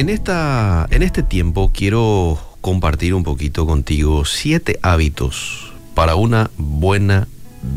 [0.00, 7.28] En, esta, en este tiempo quiero compartir un poquito contigo siete hábitos para una buena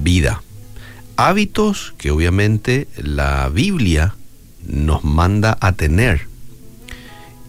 [0.01, 0.41] vida.
[1.17, 4.15] Hábitos que obviamente la Biblia
[4.65, 6.29] nos manda a tener.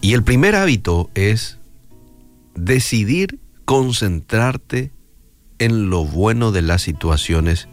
[0.01, 1.57] Y el primer hábito es
[2.53, 4.91] decidir concentrarte
[5.57, 7.69] en lo bueno de las situaciones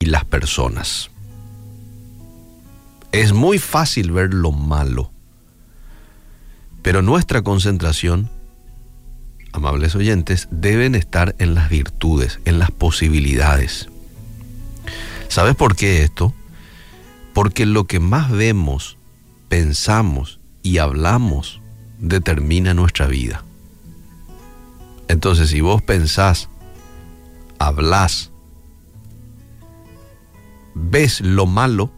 [0.00, 1.10] y las personas.
[3.12, 5.11] Es muy fácil ver lo malo,
[6.82, 8.28] pero nuestra concentración,
[9.52, 13.88] amables oyentes, deben estar en las virtudes, en las posibilidades.
[15.28, 16.34] ¿Sabes por qué esto?
[17.32, 18.98] Porque lo que más vemos,
[19.48, 21.60] pensamos y hablamos
[21.98, 23.44] determina nuestra vida.
[25.08, 26.48] Entonces, si vos pensás,
[27.58, 28.32] hablas,
[30.74, 31.92] ves lo malo,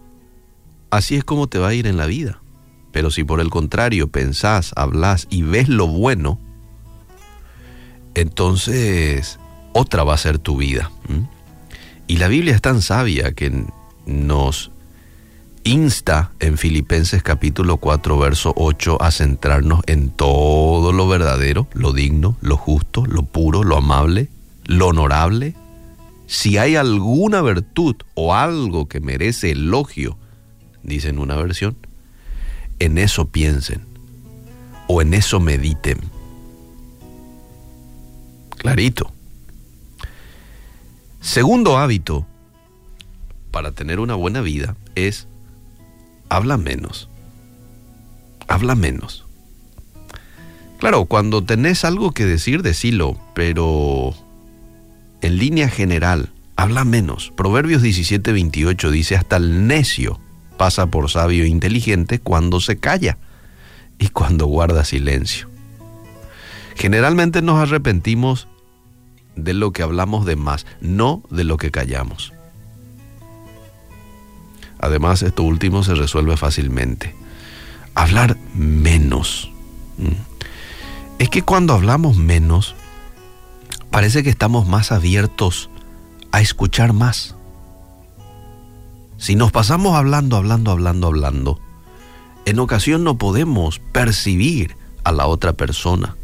[0.91, 2.44] así es como te va a ir en la vida.
[2.95, 6.39] Pero si por el contrario pensás, hablas y ves lo bueno,
[8.14, 9.41] entonces
[9.73, 10.92] otra va a ser tu vida.
[12.06, 13.67] Y la Biblia es tan sabia que
[14.06, 14.70] nos
[15.64, 22.36] insta en Filipenses capítulo 4, verso 8 a centrarnos en todo lo verdadero, lo digno,
[22.42, 24.29] lo justo, lo puro, lo amable,
[24.67, 25.56] lo honorable.
[26.29, 30.17] Si hay alguna virtud o algo que merece elogio,
[30.84, 31.77] dice en una versión,
[32.78, 33.86] en eso piensen
[34.86, 35.98] o en eso mediten.
[38.56, 39.12] Clarito.
[41.20, 42.27] Segundo hábito
[43.50, 45.28] para tener una buena vida es
[46.28, 47.08] habla menos.
[48.48, 49.25] Habla menos.
[50.78, 54.14] Claro, cuando tenés algo que decir, decilo, pero
[55.22, 57.33] en línea general, habla menos.
[57.36, 60.20] Proverbios 17, 28 dice, hasta el necio
[60.56, 63.19] pasa por sabio e inteligente cuando se calla
[63.98, 65.48] y cuando guarda silencio.
[66.77, 68.48] Generalmente nos arrepentimos
[69.36, 72.33] de lo que hablamos de más, no de lo que callamos.
[74.79, 77.14] Además, esto último se resuelve fácilmente.
[77.95, 79.50] Hablar menos.
[81.18, 82.74] Es que cuando hablamos menos,
[83.90, 85.70] parece que estamos más abiertos
[86.33, 87.36] a escuchar más.
[89.17, 91.61] Si nos pasamos hablando, hablando, hablando, hablando,
[92.45, 96.17] en ocasión no podemos percibir a la otra persona.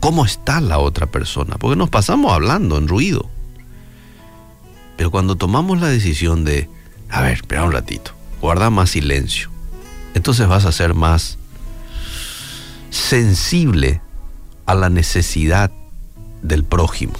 [0.00, 1.56] ¿Cómo está la otra persona?
[1.58, 3.28] Porque nos pasamos hablando en ruido.
[4.96, 6.68] Pero cuando tomamos la decisión de
[7.12, 9.50] a ver, espera un ratito, guarda más silencio.
[10.14, 11.36] Entonces vas a ser más
[12.88, 14.00] sensible
[14.64, 15.70] a la necesidad
[16.40, 17.12] del prójimo,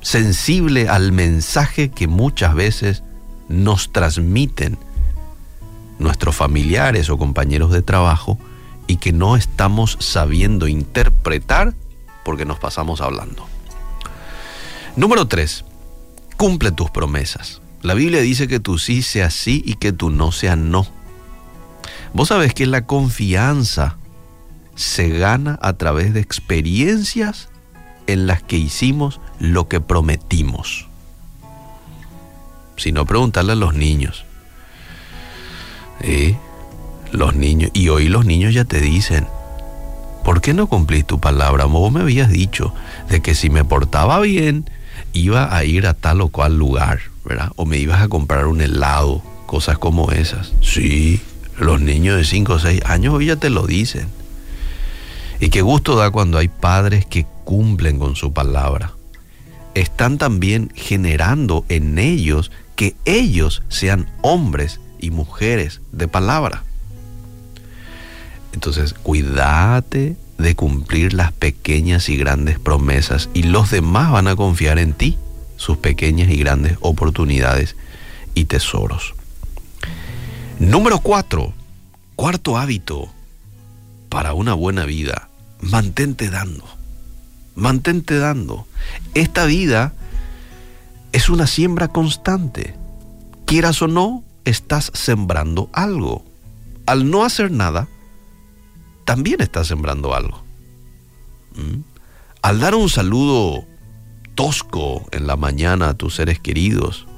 [0.00, 3.02] sensible al mensaje que muchas veces
[3.50, 4.78] nos transmiten
[5.98, 8.38] nuestros familiares o compañeros de trabajo
[8.86, 11.74] y que no estamos sabiendo interpretar
[12.24, 13.46] porque nos pasamos hablando.
[14.96, 15.64] Número 3.
[16.36, 17.60] Cumple tus promesas.
[17.82, 20.86] La Biblia dice que tu sí sea sí y que tu no sea no.
[22.12, 23.96] Vos sabés que la confianza
[24.76, 27.48] se gana a través de experiencias
[28.06, 30.89] en las que hicimos lo que prometimos.
[32.80, 34.24] Si no, preguntarle a los niños.
[37.12, 37.70] Los niños.
[37.74, 39.26] Y hoy los niños ya te dicen,
[40.24, 41.66] ¿por qué no cumplís tu palabra?
[41.66, 42.72] Vos me habías dicho
[43.10, 44.64] de que si me portaba bien,
[45.12, 47.00] iba a ir a tal o cual lugar.
[47.56, 50.52] O me ibas a comprar un helado, cosas como esas.
[50.62, 51.20] Sí,
[51.58, 54.08] los niños de 5 o 6 años hoy ya te lo dicen.
[55.38, 58.92] Y qué gusto da cuando hay padres que cumplen con su palabra.
[59.74, 66.64] Están también generando en ellos que ellos sean hombres y mujeres de palabra.
[68.54, 74.78] Entonces, cuídate de cumplir las pequeñas y grandes promesas y los demás van a confiar
[74.78, 75.18] en ti
[75.58, 77.76] sus pequeñas y grandes oportunidades
[78.34, 79.12] y tesoros.
[80.58, 81.52] Número cuatro,
[82.16, 83.12] cuarto hábito
[84.08, 85.28] para una buena vida,
[85.60, 86.64] mantente dando,
[87.54, 88.66] mantente dando.
[89.12, 89.92] Esta vida
[91.12, 92.79] es una siembra constante.
[93.50, 96.24] Quieras o no, estás sembrando algo.
[96.86, 97.88] Al no hacer nada,
[99.04, 100.44] también estás sembrando algo.
[101.56, 101.80] ¿Mm?
[102.42, 103.64] Al dar un saludo
[104.36, 107.08] tosco en la mañana a tus seres queridos,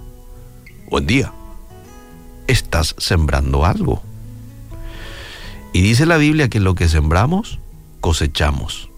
[0.88, 1.34] buen día,
[2.46, 4.02] estás sembrando algo.
[5.74, 7.58] Y dice la Biblia que lo que sembramos,
[8.00, 8.88] cosechamos.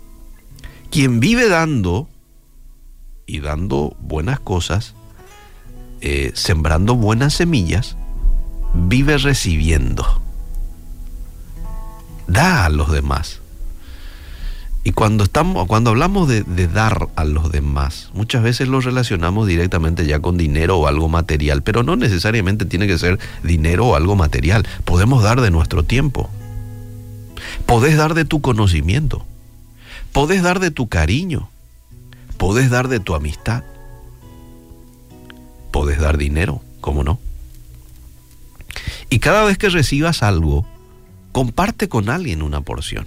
[0.88, 2.08] Quien vive dando
[3.26, 4.94] y dando buenas cosas,
[6.06, 7.96] eh, sembrando buenas semillas,
[8.74, 10.20] vive recibiendo.
[12.26, 13.40] Da a los demás.
[14.84, 19.46] Y cuando, estamos, cuando hablamos de, de, dar a los demás, muchas veces lo relacionamos
[19.46, 23.96] directamente ya con dinero o algo material, pero no necesariamente tiene que ser dinero o
[23.96, 24.66] algo material.
[24.84, 26.28] Podemos dar de nuestro tiempo.
[27.64, 29.24] Podés dar de tu conocimiento.
[30.12, 31.48] Podés dar de tu cariño.
[32.36, 33.64] Podés dar de tu amistad.
[35.84, 37.20] Podés dar dinero, ¿cómo no?
[39.10, 40.66] Y cada vez que recibas algo,
[41.30, 43.06] comparte con alguien una porción.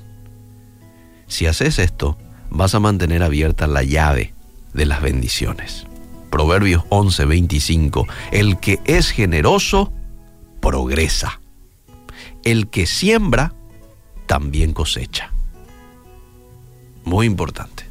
[1.26, 2.20] Si haces esto,
[2.52, 4.36] vas a mantener abierta la llave
[4.76, 5.88] de las bendiciones.
[6.30, 8.06] Proverbios 11:25.
[8.32, 9.92] El que es generoso,
[10.62, 11.42] progresa.
[12.44, 13.56] El que siembra,
[14.28, 15.32] también cosecha.
[17.06, 17.86] Muy importante.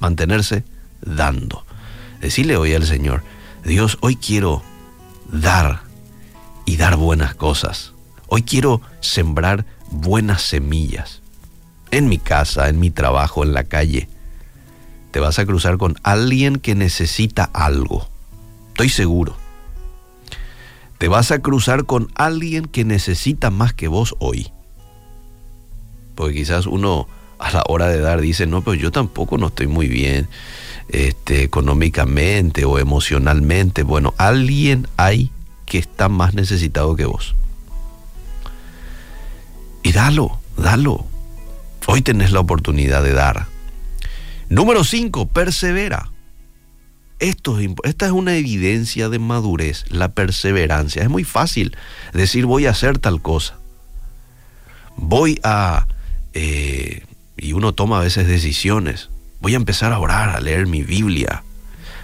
[0.00, 0.64] Mantenerse
[1.02, 1.64] dando.
[2.20, 3.22] Decirle hoy al Señor,
[3.64, 4.62] Dios, hoy quiero
[5.32, 5.80] dar
[6.66, 7.94] y dar buenas cosas.
[8.28, 11.22] Hoy quiero sembrar buenas semillas
[11.90, 14.08] en mi casa, en mi trabajo, en la calle.
[15.12, 18.06] Te vas a cruzar con alguien que necesita algo.
[18.68, 19.34] Estoy seguro.
[20.98, 24.52] Te vas a cruzar con alguien que necesita más que vos hoy.
[26.16, 27.08] Porque quizás uno
[27.38, 30.28] a la hora de dar dice, no, pero yo tampoco no estoy muy bien
[30.88, 33.82] este, económicamente o emocionalmente.
[33.82, 35.30] Bueno, alguien hay
[35.66, 37.34] que está más necesitado que vos.
[39.82, 41.06] Y dalo, dalo.
[41.86, 43.46] Hoy tenés la oportunidad de dar.
[44.48, 46.10] Número 5, persevera.
[47.18, 51.02] Esto, esta es una evidencia de madurez, la perseverancia.
[51.02, 51.76] Es muy fácil
[52.12, 53.58] decir voy a hacer tal cosa.
[54.96, 55.86] Voy a...
[56.32, 57.04] Eh,
[57.36, 59.10] y uno toma a veces decisiones.
[59.44, 61.44] Voy a empezar a orar, a leer mi Biblia.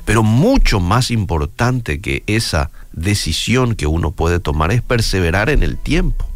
[0.04, 5.78] Pero mucho más importante que esa decisión que uno puede tomar es perseverar en el
[5.78, 6.26] tiempo.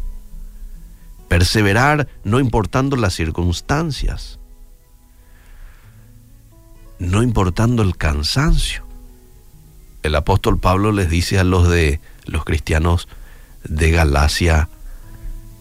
[1.27, 4.39] Perseverar no importando las circunstancias,
[6.97, 8.83] no importando el cansancio.
[10.01, 13.07] El apóstol Pablo les dice a los de los cristianos
[13.63, 14.69] de Galacia,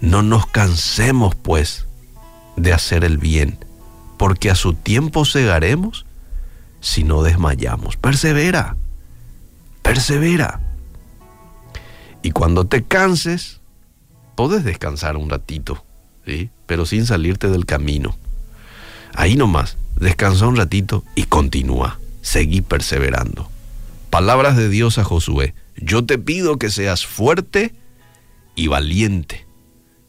[0.01, 1.85] no nos cansemos pues
[2.57, 3.59] de hacer el bien,
[4.25, 6.07] porque a su tiempo segaremos
[6.81, 7.99] si no desmayamos.
[7.99, 8.75] Persevera,
[9.83, 10.63] persevera.
[12.23, 13.61] Y cuando te canses,
[14.35, 15.85] Puedes descansar un ratito,
[16.27, 16.51] ¿sí?
[16.67, 18.17] pero sin salirte del camino.
[19.15, 23.49] Ahí nomás, descansa un ratito y continúa, seguí perseverando.
[24.11, 27.75] Palabras de Dios a Josué, yo te pido que seas fuerte
[28.57, 29.44] y valiente,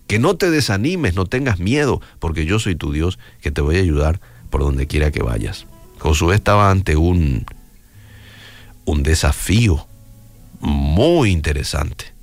[0.07, 3.77] que no te desanimes, no tengas miedo, porque yo soy tu Dios que te voy
[3.77, 4.19] a ayudar
[4.49, 5.65] por donde quiera que vayas.
[5.99, 7.45] Josué estaba ante un,
[8.85, 9.87] un desafío
[10.59, 12.15] muy interesante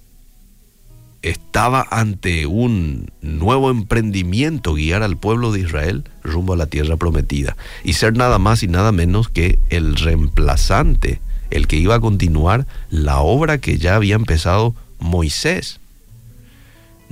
[1.23, 7.57] estaba ante un nuevo emprendimiento, guiar al pueblo de Israel rumbo a la tierra prometida
[7.85, 11.21] y ser nada más y nada menos que el reemplazante,
[11.51, 15.81] el que iba a continuar la obra que ya había empezado Moisés.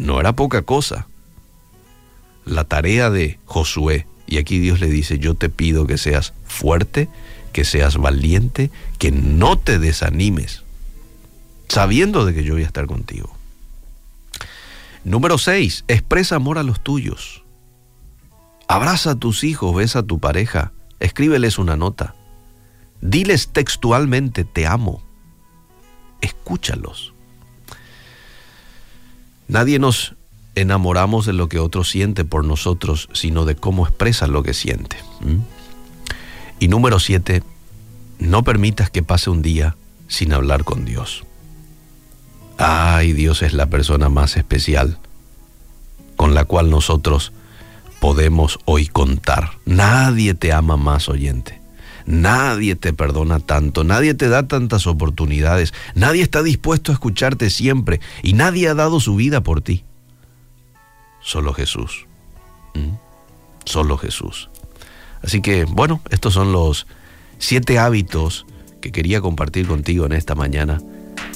[0.01, 1.07] No era poca cosa.
[2.47, 7.11] La tarea de Josué, y aquí Dios le dice, yo te pido que seas fuerte,
[7.53, 10.63] que seas valiente, que no te desanimes,
[11.69, 13.37] sabiendo de que yo voy a estar contigo.
[15.05, 15.85] Número 6.
[15.87, 17.45] Expresa amor a los tuyos.
[18.69, 22.15] Abraza a tus hijos, besa a tu pareja, escríbeles una nota.
[23.03, 25.03] Diles textualmente te amo.
[26.23, 27.13] Escúchalos.
[29.51, 30.15] Nadie nos
[30.55, 34.97] enamoramos de lo que otro siente por nosotros, sino de cómo expresa lo que siente.
[36.61, 37.43] Y número 7.
[38.21, 39.75] No permitas que pase un día
[40.07, 41.25] sin hablar con Dios.
[42.59, 44.99] Ay, Dios es la persona más especial
[46.15, 47.33] con la cual nosotros
[47.99, 49.53] podemos hoy contar.
[49.65, 51.60] Nadie te ama más, oyente.
[52.11, 58.01] Nadie te perdona tanto, nadie te da tantas oportunidades, nadie está dispuesto a escucharte siempre
[58.25, 59.85] y nadie ha dado su vida por ti.
[61.23, 62.07] Solo Jesús.
[62.75, 62.97] ¿Mm?
[63.65, 64.51] Solo Jesús.
[65.23, 66.89] Así que, bueno, estos son los
[67.39, 68.45] siete hábitos
[68.81, 70.81] que quería compartir contigo en esta mañana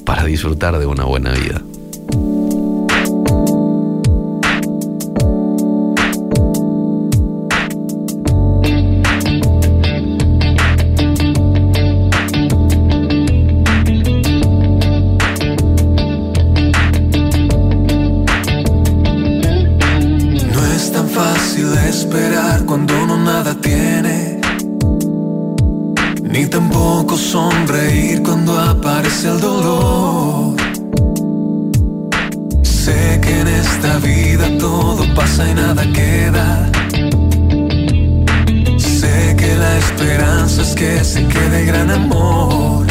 [0.05, 1.63] para disfrutar de una buena vida.
[22.67, 24.41] Cuando uno nada tiene
[26.23, 30.57] ni tampoco sonreír cuando aparece el dolor.
[32.63, 36.71] Sé que en esta vida todo pasa y nada queda.
[38.79, 42.87] Sé que la esperanza es que se quede gran amor.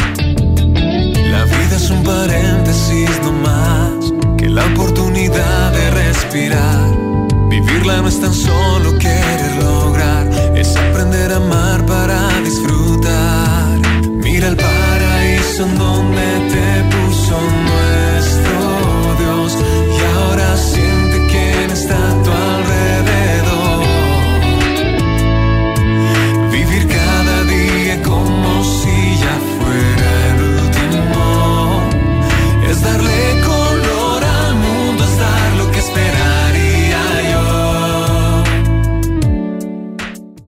[1.30, 7.04] La vida es un paréntesis no más que la oportunidad de respirar.
[7.50, 9.43] Vivirla no es tan solo querer